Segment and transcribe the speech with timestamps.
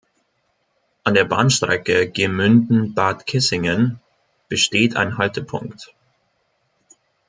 [1.03, 3.99] An der Bahnstrecke Gemünden–Bad Kissingen
[4.49, 5.93] besteht ein Haltepunkt.